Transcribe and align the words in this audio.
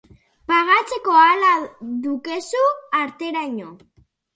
Pagatzeko 0.47 1.11
ahala 1.19 1.53
dukezun 2.07 2.85
arteraino. 3.05 3.75